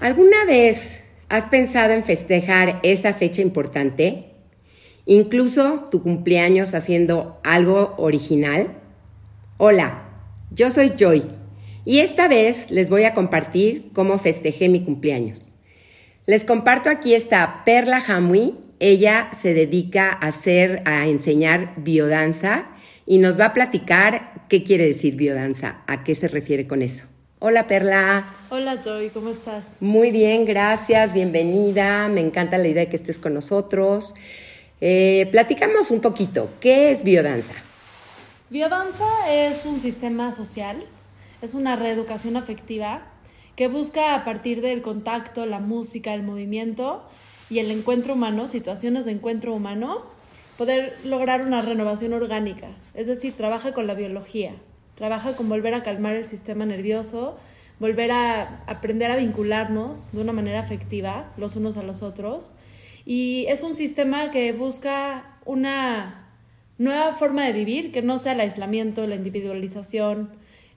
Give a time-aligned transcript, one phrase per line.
[0.00, 4.26] ¿Alguna vez has pensado en festejar esa fecha importante?
[5.06, 8.78] Incluso tu cumpleaños haciendo algo original.
[9.56, 10.08] Hola,
[10.52, 11.24] yo soy Joy
[11.84, 15.48] y esta vez les voy a compartir cómo festejé mi cumpleaños.
[16.26, 18.54] Les comparto aquí esta Perla Hamui.
[18.78, 22.66] Ella se dedica a hacer, a enseñar biodanza
[23.04, 27.06] y nos va a platicar qué quiere decir biodanza, a qué se refiere con eso.
[27.40, 28.34] Hola Perla.
[28.50, 29.76] Hola Joy, ¿cómo estás?
[29.78, 32.08] Muy bien, gracias, bienvenida.
[32.08, 34.16] Me encanta la idea de que estés con nosotros.
[34.80, 37.54] Eh, platicamos un poquito, ¿qué es biodanza?
[38.50, 40.82] Biodanza es un sistema social,
[41.40, 43.02] es una reeducación afectiva
[43.54, 47.04] que busca a partir del contacto, la música, el movimiento
[47.50, 50.02] y el encuentro humano, situaciones de encuentro humano,
[50.56, 54.56] poder lograr una renovación orgánica, es decir, trabaja con la biología,
[54.98, 57.38] Trabaja con volver a calmar el sistema nervioso,
[57.78, 62.52] volver a aprender a vincularnos de una manera afectiva los unos a los otros.
[63.06, 66.26] Y es un sistema que busca una
[66.78, 70.30] nueva forma de vivir que no sea el aislamiento, la individualización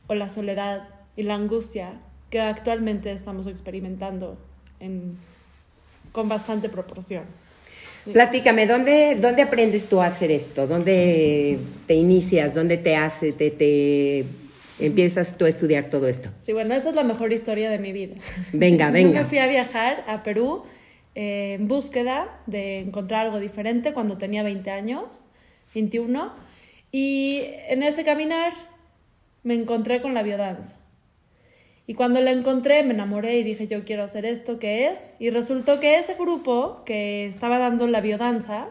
[0.05, 4.37] o la soledad y la angustia que actualmente estamos experimentando
[6.11, 7.23] con bastante proporción.
[8.11, 10.67] Platícame, ¿dónde, ¿dónde aprendes tú a hacer esto?
[10.67, 12.53] ¿Dónde te inicias?
[12.53, 14.25] ¿Dónde te hace, te, te
[14.79, 16.29] empiezas tú a estudiar todo esto?
[16.39, 18.15] Sí, bueno, esta es la mejor historia de mi vida.
[18.53, 19.21] Venga, venga.
[19.21, 20.63] Yo fui a viajar a Perú
[21.13, 25.23] eh, en búsqueda de encontrar algo diferente cuando tenía 20 años,
[25.75, 26.33] 21,
[26.91, 28.53] y en ese caminar
[29.43, 30.75] me encontré con la biodanza.
[31.91, 35.13] Y cuando la encontré me enamoré y dije yo quiero hacer esto, ¿qué es?
[35.19, 38.69] Y resultó que ese grupo que estaba dando la biodanza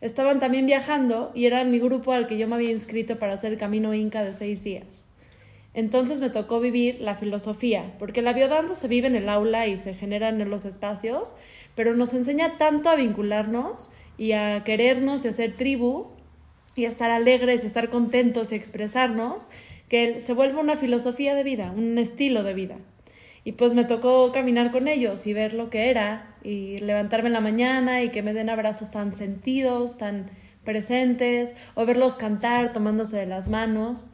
[0.00, 3.50] estaban también viajando y eran mi grupo al que yo me había inscrito para hacer
[3.50, 5.08] el camino inca de seis días.
[5.72, 9.76] Entonces me tocó vivir la filosofía, porque la biodanza se vive en el aula y
[9.76, 11.34] se genera en los espacios,
[11.74, 16.06] pero nos enseña tanto a vincularnos y a querernos y a ser tribu
[16.76, 19.48] y a estar alegres y estar contentos y expresarnos,
[19.94, 22.78] que se vuelve una filosofía de vida, un estilo de vida.
[23.44, 27.32] Y pues me tocó caminar con ellos y ver lo que era y levantarme en
[27.32, 30.32] la mañana y que me den abrazos tan sentidos, tan
[30.64, 34.10] presentes, o verlos cantar tomándose de las manos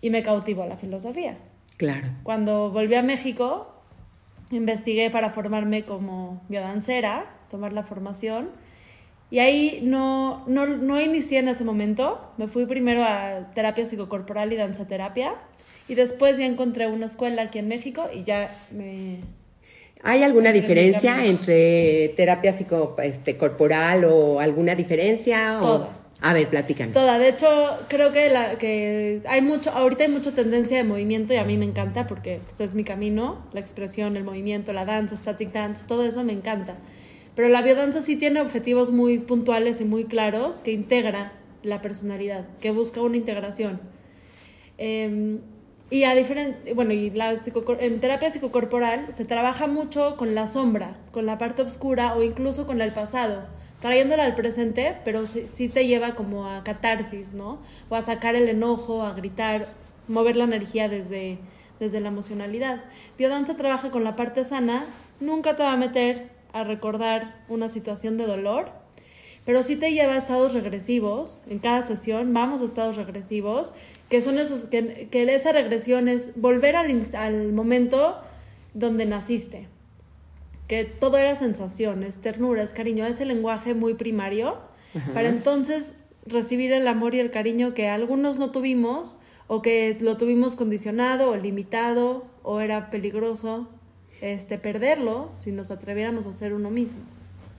[0.00, 1.36] y me cautivó la filosofía.
[1.76, 2.08] Claro.
[2.22, 3.74] Cuando volví a México,
[4.50, 8.48] investigué para formarme como biodancera, tomar la formación
[9.30, 12.20] y ahí no, no, no inicié en ese momento.
[12.36, 15.34] Me fui primero a terapia psicocorporal y danza terapia.
[15.88, 19.18] Y después ya encontré una escuela aquí en México y ya me...
[20.02, 25.58] ¿Hay alguna diferencia entre terapia psicocorporal este, o alguna diferencia?
[25.60, 25.90] Toda.
[26.22, 26.94] A ver, platícanos.
[26.94, 27.18] Toda.
[27.18, 27.48] De hecho,
[27.88, 31.56] creo que, la, que hay mucho, ahorita hay mucha tendencia de movimiento y a mí
[31.56, 35.84] me encanta porque pues, es mi camino, la expresión, el movimiento, la danza, static dance,
[35.86, 36.76] todo eso me encanta.
[37.34, 41.32] Pero la biodanza sí tiene objetivos muy puntuales y muy claros que integra
[41.62, 43.80] la personalidad, que busca una integración.
[44.78, 45.40] Em,
[45.90, 47.34] y a diferente, bueno, y la
[47.80, 52.66] en terapia psicocorporal se trabaja mucho con la sombra, con la parte oscura o incluso
[52.66, 53.42] con el pasado,
[53.80, 57.58] trayéndola al presente, pero sí, sí, te lleva como a catarsis, ¿no?
[57.88, 59.66] O a sacar el enojo, a gritar,
[60.06, 61.38] mover la energía desde,
[61.80, 62.84] desde la emocionalidad.
[63.18, 64.84] Biodanza trabaja con la parte sana,
[65.20, 68.70] nunca te va a meter a recordar una situación de dolor,
[69.44, 71.40] pero sí te lleva a estados regresivos.
[71.48, 73.72] En cada sesión vamos a estados regresivos,
[74.08, 78.18] que son esos, que, que esa regresión es volver al, al momento
[78.74, 79.68] donde naciste,
[80.68, 84.58] que todo era sensación, es ternura, es cariño, es el lenguaje muy primario,
[85.14, 85.94] para entonces
[86.26, 91.30] recibir el amor y el cariño que algunos no tuvimos o que lo tuvimos condicionado
[91.30, 93.68] o limitado o era peligroso
[94.20, 97.00] este, perderlo si nos atreviéramos a ser uno mismo,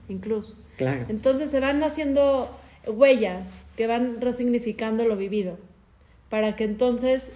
[0.08, 0.56] incluso.
[0.76, 1.06] Claro.
[1.08, 2.48] Entonces se van haciendo
[2.86, 5.58] huellas que van resignificando lo vivido,
[6.28, 7.28] para que entonces,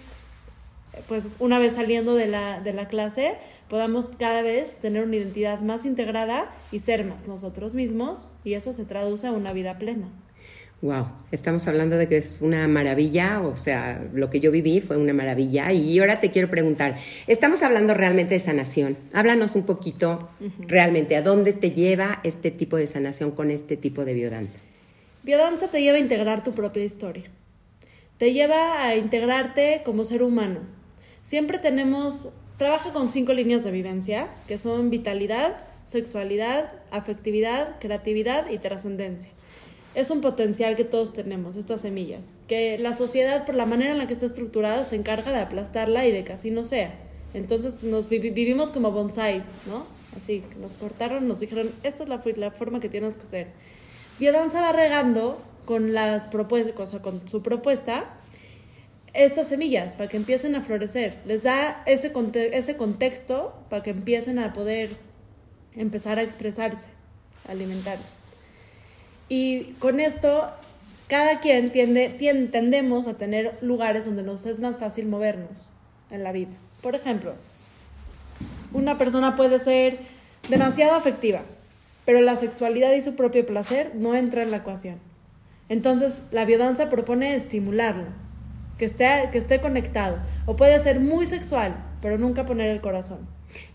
[1.07, 3.35] pues una vez saliendo de la, de la clase,
[3.69, 8.73] podamos cada vez tener una identidad más integrada y ser más nosotros mismos, y eso
[8.73, 10.09] se traduce a una vida plena.
[10.81, 14.95] Wow, estamos hablando de que es una maravilla, o sea, lo que yo viví fue
[14.95, 15.71] una maravilla.
[15.71, 18.95] Y ahora te quiero preguntar, estamos hablando realmente de sanación.
[19.11, 20.29] Háblanos un poquito
[20.59, 24.59] realmente, ¿a dónde te lleva este tipo de sanación con este tipo de biodanza?
[25.23, 27.23] Biodanza te lleva a integrar tu propia historia.
[28.19, 30.59] Te lleva a integrarte como ser humano.
[31.27, 38.59] Siempre tenemos, trabaja con cinco líneas de vivencia, que son vitalidad, sexualidad, afectividad, creatividad y
[38.59, 39.29] trascendencia
[39.95, 43.97] es un potencial que todos tenemos, estas semillas, que la sociedad, por la manera en
[43.97, 46.93] la que está estructurada, se encarga de aplastarla y de que así no sea.
[47.33, 49.87] Entonces nos vivi- vivimos como bonsáis, ¿no?
[50.15, 53.47] Así, nos cortaron, nos dijeron, esta es la, forma que tienes que hacer.
[54.19, 58.05] Biodanza va regando con las propuestas, o con su propuesta,
[59.17, 61.17] estas semillas para que empiecen a florecer.
[61.25, 64.91] Les da ese, conte- ese contexto para que empiecen a poder
[65.75, 66.87] empezar a expresarse,
[67.47, 68.15] a alimentarse.
[69.27, 70.47] Y con esto,
[71.07, 75.67] cada quien tiende, tien- tendemos a tener lugares donde nos es más fácil movernos
[76.11, 76.51] en la vida.
[76.81, 77.33] Por ejemplo,
[78.71, 79.97] una persona puede ser
[80.47, 81.41] demasiado afectiva,
[82.05, 84.99] pero la sexualidad y su propio placer no entra en la ecuación.
[85.69, 88.05] Entonces, la biodanza propone estimularlo,
[88.77, 90.17] que esté, que esté conectado.
[90.45, 93.19] O puede ser muy sexual, pero nunca poner el corazón.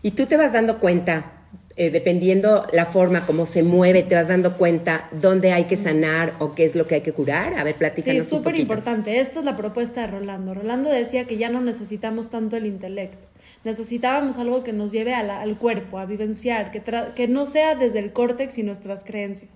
[0.03, 1.33] Y tú te vas dando cuenta,
[1.77, 6.35] eh, dependiendo la forma como se mueve, te vas dando cuenta dónde hay que sanar
[6.39, 7.55] o qué es lo que hay que curar.
[7.59, 9.19] A ver, Sí, platícanos es un súper importante.
[9.21, 10.55] Esta es la propuesta de Rolando.
[10.55, 13.29] Rolando decía que ya no necesitamos tanto el intelecto.
[13.65, 17.47] Necesitábamos algo que nos lleve a la- al cuerpo, a vivenciar, que, tra- que no
[17.47, 19.51] sea desde el córtex y nuestras creencias.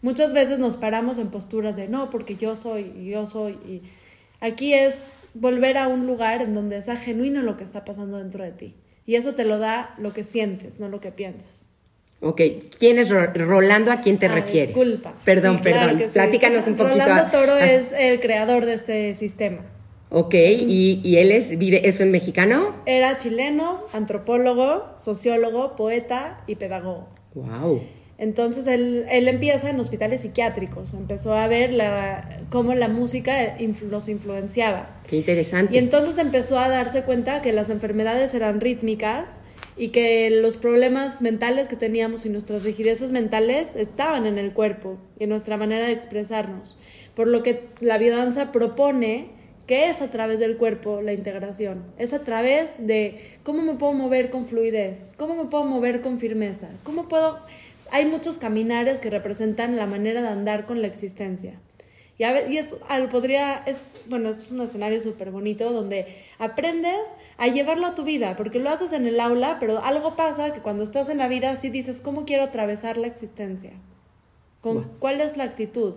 [0.00, 3.52] Muchas veces nos paramos en posturas de no, porque yo soy, y yo soy.
[3.66, 3.82] Y
[4.42, 8.44] aquí es volver a un lugar en donde sea genuino lo que está pasando dentro
[8.44, 8.74] de ti.
[9.06, 11.66] Y eso te lo da lo que sientes, no lo que piensas.
[12.20, 12.40] Ok,
[12.78, 13.90] ¿quién es Ro- Rolando?
[13.90, 14.68] ¿A quién te Ah, refieres?
[14.76, 15.14] Disculpa.
[15.24, 16.08] Perdón, Sí, claro perdón.
[16.08, 16.12] sí.
[16.14, 16.98] Platícanos un poquito.
[16.98, 19.62] Rolando Toro Ah, es el creador de este sistema.
[20.10, 22.76] Ok, y, y él es, vive, ¿es un mexicano?
[22.86, 27.08] Era chileno, antropólogo, sociólogo, poeta y pedagogo.
[27.34, 27.82] Wow.
[28.22, 33.88] Entonces él, él empieza en hospitales psiquiátricos, empezó a ver la, cómo la música influ-
[33.88, 34.90] los influenciaba.
[35.08, 35.74] Qué interesante.
[35.74, 39.40] Y entonces empezó a darse cuenta que las enfermedades eran rítmicas
[39.76, 44.98] y que los problemas mentales que teníamos y nuestras rigideces mentales estaban en el cuerpo
[45.18, 46.78] y en nuestra manera de expresarnos.
[47.16, 49.30] Por lo que la biodanza propone
[49.66, 53.94] que es a través del cuerpo la integración, es a través de cómo me puedo
[53.94, 57.40] mover con fluidez, cómo me puedo mover con firmeza, cómo puedo...
[57.92, 61.60] Hay muchos caminares que representan la manera de andar con la existencia.
[62.18, 66.06] Y, a y es, al- podría, es, bueno, es un escenario súper bonito donde
[66.38, 70.52] aprendes a llevarlo a tu vida, porque lo haces en el aula, pero algo pasa
[70.52, 73.72] que cuando estás en la vida sí dices, ¿cómo quiero atravesar la existencia?
[74.60, 74.84] ¿Con.
[74.98, 75.94] ¿Cuál es la actitud?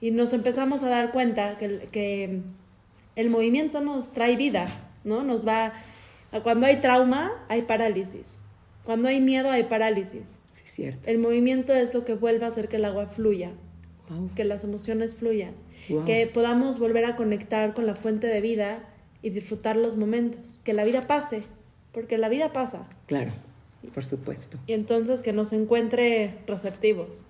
[0.00, 2.42] Y nos empezamos a dar cuenta que
[3.16, 4.66] el movimiento nos trae vida,
[5.04, 5.22] ¿no?
[5.24, 5.72] Nos va,
[6.42, 8.40] cuando hay trauma, hay parálisis.
[8.84, 10.38] Cuando hay miedo, hay parálisis.
[10.76, 11.08] Cierto.
[11.08, 13.52] El movimiento es lo que vuelve a hacer que el agua fluya
[14.10, 14.30] Wow.
[14.36, 15.54] que las emociones fluyan,
[15.88, 16.04] Wow.
[16.04, 18.84] que podamos volver a conectar con la fuente de vida
[19.22, 21.42] y disfrutar los momentos, que la vida pase,
[21.92, 23.32] porque la vida pasa, Claro,
[23.94, 24.58] por supuesto.
[24.66, 27.24] y entonces que nos encuentre receptivos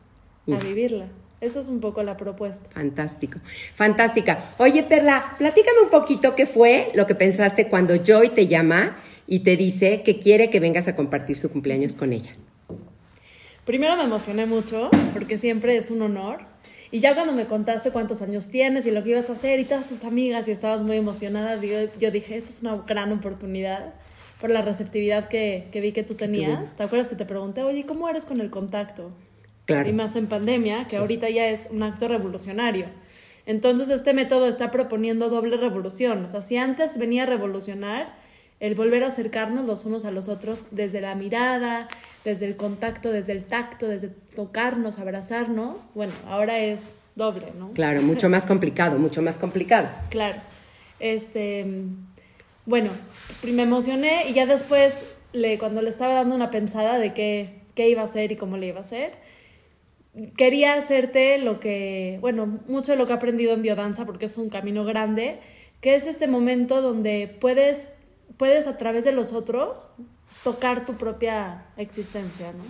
[0.53, 1.07] a vivirla.
[1.41, 2.69] Esa es un poco la propuesta.
[2.71, 3.39] Fantástico.
[3.75, 4.55] Fantástica.
[4.59, 8.97] Oye, Perla, platícame un poquito qué fue lo que pensaste cuando Joy te llama
[9.27, 12.33] y te dice que quiere que vengas a compartir su cumpleaños con ella.
[13.67, 16.39] Primero me emocioné mucho, porque siempre es un honor.
[16.93, 19.65] Y ya cuando me contaste cuántos años tienes y lo que ibas a hacer y
[19.65, 23.93] todas tus amigas y estabas muy emocionada, yo, yo dije, esta es una gran oportunidad
[24.41, 26.77] por la receptividad que, que vi que tú tenías.
[26.77, 29.11] ¿Te acuerdas que te pregunté, oye, ¿cómo eres con el contacto?
[29.65, 29.89] Claro.
[29.89, 32.87] Y más en pandemia, que ahorita ya es un acto revolucionario.
[33.47, 36.25] Entonces este método está proponiendo doble revolución.
[36.25, 38.15] O sea, si antes venía a revolucionar,
[38.61, 41.89] el volver a acercarnos los unos a los otros desde la mirada,
[42.25, 47.71] desde el contacto, desde el tacto, desde tocarnos, abrazarnos, bueno, ahora es doble, ¿no?
[47.73, 49.89] Claro, mucho más complicado, mucho más complicado.
[50.11, 50.39] Claro.
[50.99, 51.67] Este,
[52.65, 52.91] bueno,
[53.43, 57.91] me emocioné y ya después, le, cuando le estaba dando una pensada de qué, qué
[57.91, 59.13] iba a hacer y cómo le iba a hacer,
[60.37, 64.39] quería hacerte lo que, bueno, mucho de lo que he aprendido en biodanza, porque es
[64.39, 65.39] un camino grande,
[65.81, 67.91] que es este momento donde puedes,
[68.37, 69.91] puedes a través de los otros
[70.45, 72.65] tocar tu propia existencia, ¿no?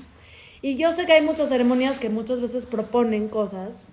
[0.62, 3.86] Y yo sé que hay muchas ceremonias que muchas veces proponen cosas.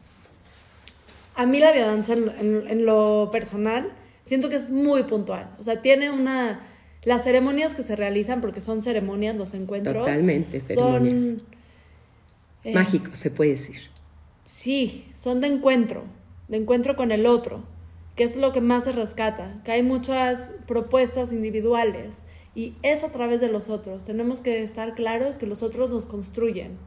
[1.35, 3.91] A mí la biodanza en, en- en lo personal
[4.25, 5.49] siento que es muy puntual.
[5.59, 6.67] O sea, tiene una...
[7.03, 9.97] Las ceremonias que se realizan, porque son ceremonias, los encuentros...
[10.05, 11.19] Totalmente, ceremonias.
[11.19, 11.41] Son...
[12.63, 13.75] eh, Mágico, se puede decir.
[14.45, 16.03] Sí, son de encuentro,
[16.47, 17.63] de encuentro con el otro,
[18.15, 22.23] que es lo que más se rescata, que hay muchas propuestas individuales
[22.55, 24.03] y es a través de los otros.
[24.03, 26.77] Tenemos que estar claros que los otros nos construyen.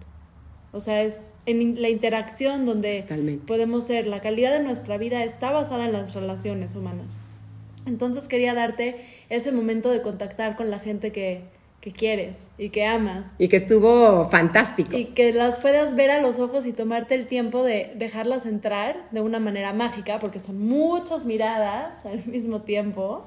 [0.72, 3.46] O sea, es en la interacción donde Totalmente.
[3.46, 7.18] podemos ser, la calidad de nuestra vida está basada en las relaciones humanas.
[7.86, 8.96] Entonces quería darte
[9.28, 11.44] ese momento de contactar con la gente que,
[11.80, 14.96] que quieres y que amas Y que estuvo fantástico.
[14.96, 19.08] y que las puedas ver a los ojos y tomarte el tiempo de dejarlas entrar
[19.12, 23.24] de una manera mágica, porque son muchas miradas al mismo tiempo.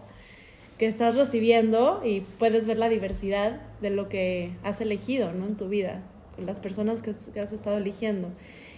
[0.77, 5.46] que estás recibiendo y puedes ver la diversidad de lo que has elegido, ¿no?
[5.46, 6.01] En tu vida,
[6.38, 8.29] con las personas que, que has estado eligiendo.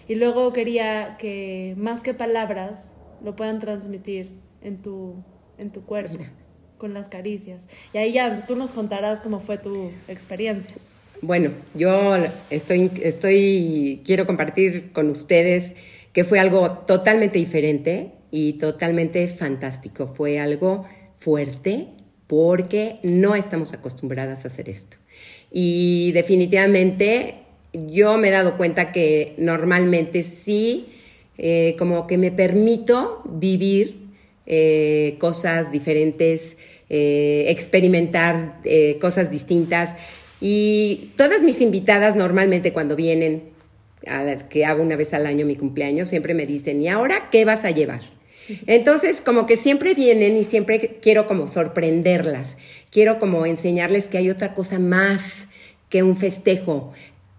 [0.08, 2.92] Y luego quería que más que palabras
[3.24, 4.32] lo puedan transmitir
[4.64, 5.14] en tu,
[5.60, 6.18] en tu cuerpo,
[6.82, 7.68] con las caricias.
[7.94, 10.76] Y ahí ya tú nos contarás cómo fue tu experiencia.
[11.22, 12.16] Bueno, yo
[12.50, 15.74] estoy, estoy, quiero compartir con ustedes
[16.12, 20.12] que fue algo totalmente diferente y totalmente fantástico.
[20.16, 20.86] Fue algo
[21.20, 21.90] fuerte
[22.26, 24.98] porque no estamos acostumbradas a hacer esto.
[25.52, 27.36] Y definitivamente
[27.74, 30.88] yo me he dado cuenta que normalmente sí,
[31.38, 34.02] eh, como que me permito vivir
[34.54, 36.58] eh, cosas diferentes,
[36.94, 38.60] eh, experimentar
[39.00, 39.96] cosas distintas.
[40.42, 43.44] Y todas mis invitadas normalmente cuando vienen,
[44.06, 47.46] a que hago una vez al año mi cumpleaños, siempre me dicen, ¿y ahora qué
[47.46, 48.02] vas a llevar?
[48.68, 52.58] Entonces, como que siempre vienen y siempre quiero como sorprenderlas,
[52.90, 55.46] quiero como enseñarles que hay otra cosa más
[55.90, 56.92] que un festejo.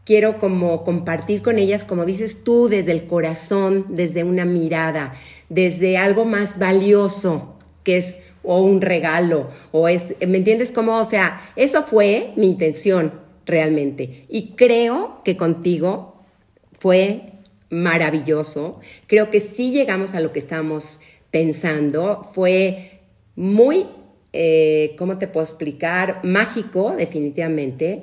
[0.04, 5.12] Quiero como compartir con ellas, como dices tú, desde el corazón, desde una mirada,
[5.49, 10.99] desde algo más valioso, que es o un regalo, o es, ¿me entiendes cómo?
[10.99, 13.13] O sea, eso fue mi intención
[13.47, 14.25] realmente.
[14.29, 16.17] Y creo que contigo
[16.79, 17.33] fue
[17.71, 18.81] maravilloso.
[19.07, 22.23] Creo que sí llegamos a lo que estamos pensando.
[22.35, 23.01] Fue
[23.35, 23.87] muy,
[24.33, 26.21] eh, ¿cómo te puedo explicar?
[26.23, 28.03] Mágico, definitivamente.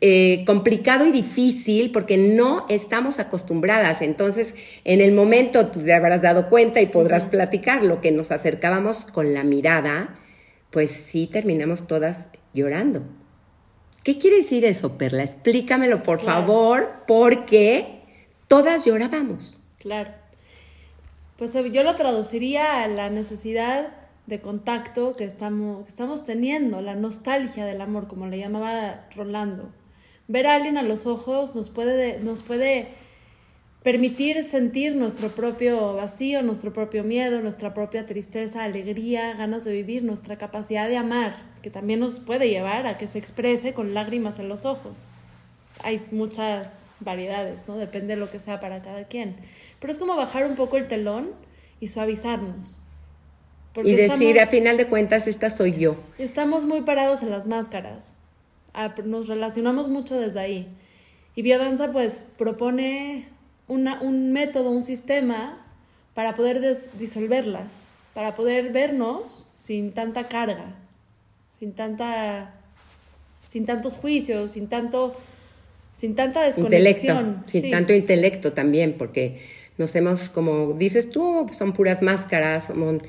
[0.00, 4.02] Eh, complicado y difícil porque no estamos acostumbradas.
[4.02, 4.54] Entonces,
[4.84, 9.04] en el momento tú te habrás dado cuenta y podrás platicar lo que nos acercábamos
[9.04, 10.16] con la mirada,
[10.70, 13.02] pues sí terminamos todas llorando.
[14.04, 15.24] ¿Qué quiere decir eso, Perla?
[15.24, 18.00] Explícamelo, por favor, porque
[18.46, 19.58] todas llorábamos.
[19.80, 20.12] Claro.
[21.36, 23.88] Pues yo lo traduciría a la necesidad
[24.26, 29.70] de contacto que estamos, estamos teniendo, la nostalgia del amor, como le llamaba Rolando.
[30.28, 32.88] Ver a alguien a los ojos nos puede, nos puede
[33.82, 40.02] permitir sentir nuestro propio vacío, nuestro propio miedo, nuestra propia tristeza, alegría, ganas de vivir,
[40.02, 44.38] nuestra capacidad de amar, que también nos puede llevar a que se exprese con lágrimas
[44.38, 45.04] en los ojos.
[45.82, 47.76] Hay muchas variedades, ¿no?
[47.76, 49.36] Depende de lo que sea para cada quien.
[49.80, 51.32] Pero es como bajar un poco el telón
[51.78, 52.80] y suavizarnos
[53.82, 55.96] y decir, a final de cuentas, esta soy yo.
[56.18, 58.14] Estamos muy parados en las máscaras.
[59.04, 60.68] Nos relacionamos mucho desde ahí.
[61.34, 63.28] Y Biodanza, pues, propone
[63.66, 65.64] una, un método, un sistema
[66.14, 66.60] para poder
[66.98, 70.76] disolverlas, para poder vernos sin tanta carga,
[71.50, 72.54] sin tanta
[73.46, 75.14] sin tantos juicios, sin tanto
[75.92, 79.40] sin tanta desconexión, sin tanto intelecto también, porque
[79.76, 83.02] nos hemos como dices tú, son puras máscaras, son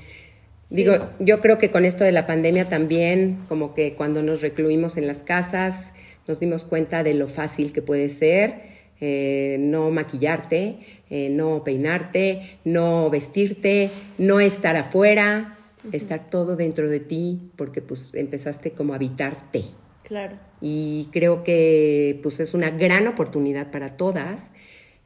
[0.69, 4.97] Digo, yo creo que con esto de la pandemia también, como que cuando nos recluimos
[4.97, 5.91] en las casas,
[6.27, 10.79] nos dimos cuenta de lo fácil que puede ser eh, no maquillarte,
[11.09, 15.57] eh, no peinarte, no vestirte, no estar afuera,
[15.91, 19.63] estar todo dentro de ti, porque pues empezaste como a habitarte.
[20.03, 20.37] Claro.
[20.61, 24.51] Y creo que pues es una gran oportunidad para todas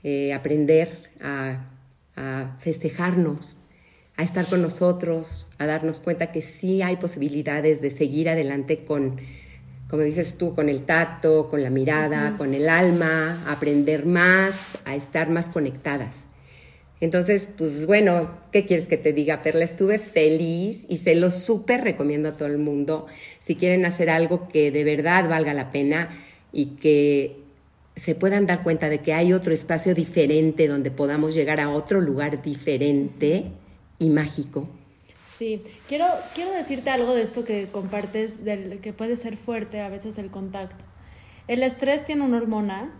[0.04, 1.72] eh, aprender a,
[2.16, 3.58] a festejarnos,
[4.20, 9.16] a estar con nosotros, a darnos cuenta que sí hay posibilidades de seguir adelante con,
[9.90, 14.98] como dices tú, con el tacto, con la mirada, con el alma, aprender más, a
[14.98, 16.26] estar más conectadas.
[17.00, 19.64] Entonces, pues bueno, ¿qué quieres que te diga, Perla?
[19.64, 23.06] Estuve feliz y se lo súper recomiendo a todo el mundo.
[23.40, 26.10] Si quieren hacer algo que de verdad valga la pena
[26.52, 27.38] y que
[27.96, 32.02] se puedan dar cuenta de que hay otro espacio diferente donde podamos llegar a otro
[32.02, 33.54] lugar diferente,
[34.00, 34.68] y mágico.
[35.26, 39.90] Sí, quiero, quiero decirte algo de esto que compartes, del, que puede ser fuerte a
[39.90, 40.84] veces el contacto.
[41.48, 42.92] El estrés tiene una hormona,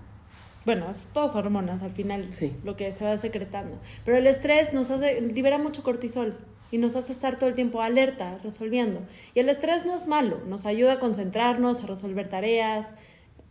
[0.66, 2.30] bueno, es todas hormonas al final,
[2.64, 6.38] lo que se va secretando, pero el estrés nos hace, libera mucho cortisol
[6.72, 9.02] y nos hace estar todo el tiempo alerta, resolviendo.
[9.34, 12.92] Y el estrés no es malo, nos ayuda a concentrarnos, a resolver tareas,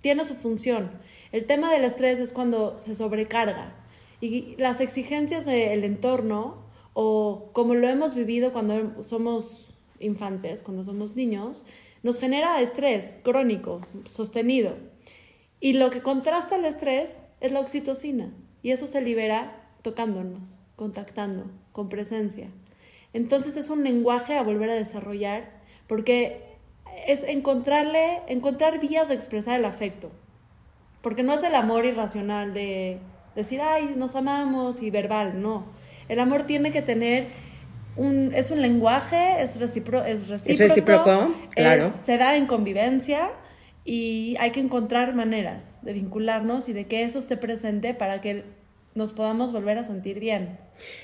[0.00, 0.90] tiene su función.
[1.32, 3.74] El tema del estrés es cuando se sobrecarga
[4.20, 6.67] y las exigencias del entorno
[7.00, 11.64] o como lo hemos vivido cuando somos infantes, cuando somos niños,
[12.02, 14.74] nos genera estrés crónico, sostenido.
[15.60, 18.32] Y lo que contrasta el estrés es la oxitocina.
[18.64, 22.48] Y eso se libera tocándonos, contactando, con presencia.
[23.12, 25.52] Entonces es un lenguaje a volver a desarrollar
[25.86, 26.42] porque
[27.06, 30.10] es encontrarle, encontrar vías de expresar el afecto.
[31.00, 32.98] Porque no es el amor irracional de
[33.36, 35.77] decir, ay, nos amamos y verbal, no.
[36.08, 37.26] El amor tiene que tener
[37.96, 40.52] un, es un lenguaje, es, recipro, es recíproco.
[40.52, 41.86] Es recíproco, claro.
[41.86, 43.30] es- se da en convivencia
[43.84, 48.44] y hay que encontrar maneras de vincularnos y de que eso esté presente para que
[48.94, 50.58] nos podamos volver a sentir bien.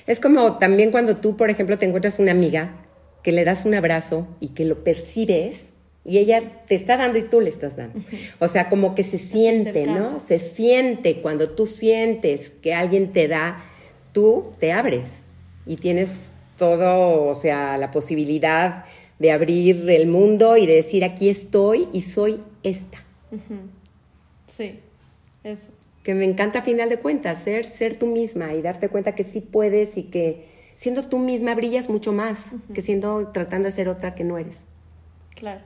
[0.07, 2.75] Es como también cuando tú, por ejemplo, te encuentras una amiga
[3.23, 5.71] que le das un abrazo y que lo percibes
[6.03, 7.99] y ella te está dando y tú le estás dando.
[8.39, 9.87] O sea, como que se siente.
[9.87, 10.19] ¿no?
[10.19, 13.63] Se siente cuando tú sientes que alguien te da,
[14.15, 15.23] tú te abres
[15.65, 16.15] y tienes
[16.57, 18.85] todo, o sea, la posibilidad
[19.19, 23.03] de abrir el mundo y de decir aquí estoy y soy esta.
[24.45, 24.79] Sí,
[25.43, 25.71] eso.
[26.03, 29.23] que me encanta a final de cuentas, ser, ser tú misma y darte cuenta que
[29.23, 32.39] sí puedes y que siendo tú misma brillas mucho más
[32.73, 34.61] que siendo tratando de ser otra que no eres.
[35.35, 35.61] Claro.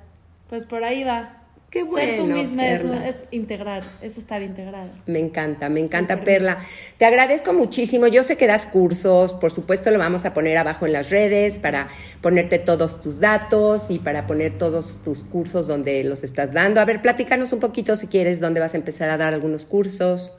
[0.49, 1.38] Pues por ahí va.
[1.69, 4.89] Qué Ser tú bueno, misma es, es integrar, es estar integrada.
[5.05, 6.53] Me encanta, me encanta Sin Perla.
[6.55, 6.71] permiso.
[6.97, 8.07] Te agradezco muchísimo.
[8.07, 11.59] Yo sé que das cursos, por supuesto lo vamos a poner abajo en las redes
[11.59, 11.87] para
[12.21, 16.81] ponerte todos tus datos y para poner todos tus cursos donde los estás dando.
[16.81, 20.37] A ver, platícanos un poquito si quieres dónde vas a empezar a dar algunos cursos.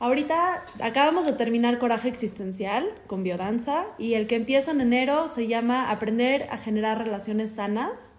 [0.00, 5.48] Ahorita acabamos de terminar Coraje Existencial con biodanza y el que empieza en enero se
[5.48, 8.17] llama Aprender a generar relaciones sanas,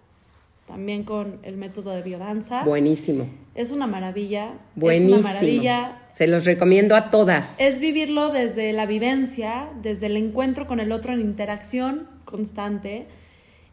[0.70, 2.62] también con el método de biodanza.
[2.62, 4.52] Buenísimo, Es una maravilla.
[4.76, 5.16] buenísimo.
[5.16, 5.98] Es una maravilla.
[6.12, 7.56] Se los recomiendo a todas.
[7.58, 13.08] Es vivirlo desde la vivencia, desde el encuentro con el otro en interacción constante.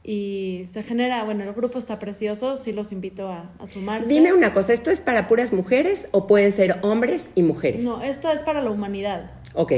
[0.03, 4.07] Y se genera, bueno, el grupo está precioso, sí los invito a, a sumarse.
[4.07, 7.83] Dime una cosa, ¿esto es para puras mujeres o pueden ser hombres y mujeres?
[7.83, 9.29] No, esto es para la humanidad.
[9.53, 9.73] Ok,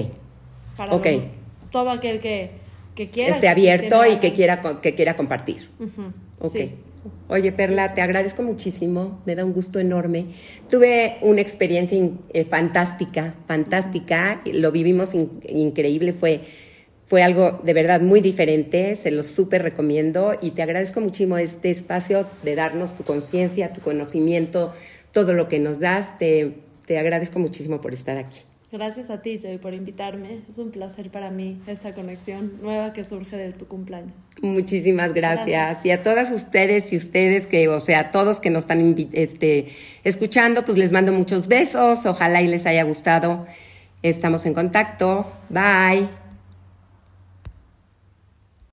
[0.78, 1.06] Para Ok.
[1.06, 1.22] lo-
[1.72, 2.52] todo aquel que,
[2.96, 3.34] que quiera.
[3.34, 5.70] esté abierto y que quiera, que quiera compartir.
[5.80, 6.52] Ujú, Ok.
[6.56, 6.76] sí.
[7.28, 10.26] Oye, Perla, te agradezco muchísimo, me da un gusto enorme.
[10.70, 11.98] Tuve una experiencia
[12.34, 16.42] eh, fantástica, fantástica, lo vivimos in- increíble, fue,
[17.06, 21.70] fue algo de verdad muy diferente, se lo súper recomiendo y te agradezco muchísimo este
[21.70, 24.74] espacio de darnos tu conciencia, tu conocimiento,
[25.14, 28.40] todo lo que nos das, te, te agradezco muchísimo por estar aquí.
[28.72, 30.42] Gracias a ti, Joy, por invitarme.
[30.48, 34.14] Es un placer para mí esta conexión nueva que surge de tu cumpleaños.
[34.42, 35.48] Muchísimas gracias.
[35.48, 35.86] Gracias.
[35.86, 39.70] Y a todas ustedes y ustedes que, o sea, a todos que nos están este,
[40.04, 42.06] escuchando, pues les mando muchos besos.
[42.06, 43.48] Ojalá y les haya gustado.
[44.04, 45.26] Estamos en contacto.
[45.50, 46.19] Bye.